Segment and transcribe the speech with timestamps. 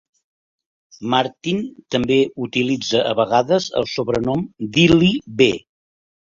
[1.13, 1.59] Martin
[1.97, 2.17] també
[2.47, 5.55] utilitza a vegades el sobrenom d'"Illy B".